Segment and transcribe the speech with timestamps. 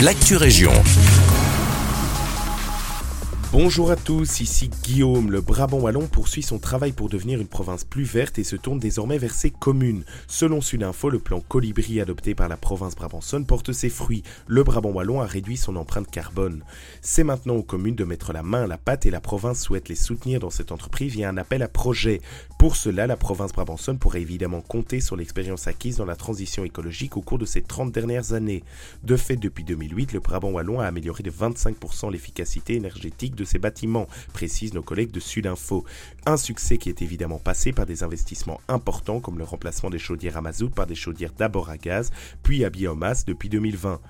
[0.00, 0.72] l'actu région.
[3.52, 5.30] Bonjour à tous, ici Guillaume.
[5.30, 8.80] Le Brabant Wallon poursuit son travail pour devenir une province plus verte et se tourne
[8.80, 10.04] désormais vers ses communes.
[10.26, 14.24] Selon Sudinfo, le plan Colibri adopté par la province brabançonne porte ses fruits.
[14.48, 16.64] Le Brabant Wallon a réduit son empreinte carbone.
[17.02, 19.88] C'est maintenant aux communes de mettre la main à la pâte et la province souhaite
[19.88, 22.20] les soutenir dans cette entreprise via un appel à projet.
[22.58, 27.16] Pour cela, la province brabançonne pourrait évidemment compter sur l'expérience acquise dans la transition écologique
[27.16, 28.64] au cours de ces 30 dernières années.
[29.04, 33.58] De fait, depuis 2008, le Brabant Wallon a amélioré de 25% l'efficacité énergétique de ces
[33.58, 35.84] bâtiments, précisent nos collègues de Sudinfo.
[36.24, 40.36] Un succès qui est évidemment passé par des investissements importants comme le remplacement des chaudières
[40.36, 42.10] à mazout par des chaudières d'abord à gaz,
[42.42, 44.00] puis à biomasse depuis 2020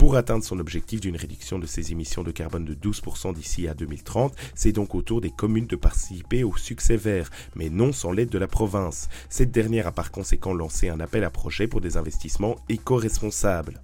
[0.00, 3.74] pour atteindre son objectif d'une réduction de ses émissions de carbone de 12% d'ici à
[3.74, 8.10] 2030, c'est donc au tour des communes de participer au succès vert, mais non sans
[8.10, 9.10] l'aide de la province.
[9.28, 13.82] Cette dernière a par conséquent lancé un appel à projet pour des investissements éco-responsables.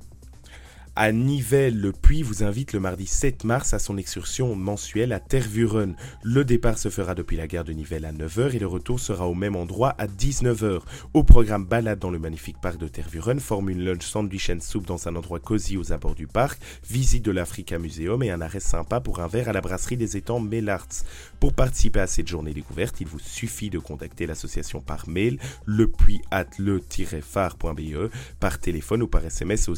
[0.98, 5.20] À Nivelles, le Puy vous invite le mardi 7 mars à son excursion mensuelle à
[5.20, 5.94] Tervuren.
[6.22, 9.28] Le départ se fera depuis la gare de Nivelles à 9h et le retour sera
[9.28, 10.80] au même endroit à 19h.
[11.12, 15.06] Au programme balade dans le magnifique parc de Tervuren, une lunch sandwich and soup dans
[15.06, 19.00] un endroit cosy aux abords du parc, visite de l'Africa Museum et un arrêt sympa
[19.00, 21.04] pour un verre à la brasserie des étangs Mellarts.
[21.40, 26.22] Pour participer à cette journée découverte, il vous suffit de contacter l'association par mail lepuy
[26.30, 29.74] at le-phare.be, par téléphone ou par SMS au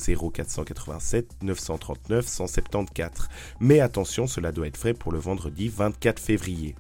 [1.09, 3.29] 0487 939 174.
[3.61, 6.75] Mais attention, cela doit être frais pour le vendredi 24 février.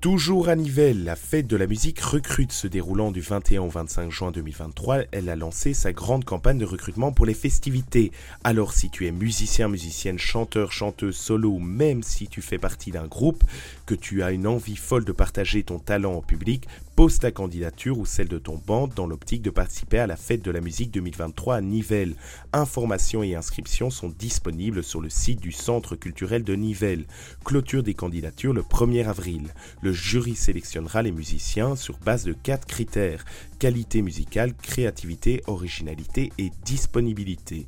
[0.00, 4.10] Toujours à Nivelles, la fête de la musique recrute se déroulant du 21 au 25
[4.10, 8.10] juin 2023, elle a lancé sa grande campagne de recrutement pour les festivités.
[8.42, 13.06] Alors si tu es musicien, musicienne, chanteur, chanteuse, solo même si tu fais partie d'un
[13.06, 13.44] groupe,
[13.84, 16.66] que tu as une envie folle de partager ton talent au public,
[17.00, 20.44] pose ta candidature ou celle de ton band dans l'optique de participer à la fête
[20.44, 22.14] de la musique 2023 à Nivelles.
[22.52, 27.06] Informations et inscriptions sont disponibles sur le site du Centre culturel de Nivelles.
[27.42, 29.48] Clôture des candidatures le 1er avril.
[29.80, 33.24] Le jury sélectionnera les musiciens sur base de quatre critères
[33.58, 37.66] qualité musicale, créativité, originalité et disponibilité.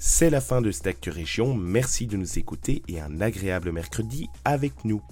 [0.00, 4.84] C'est la fin de cette Région, merci de nous écouter et un agréable mercredi avec
[4.84, 5.02] nous.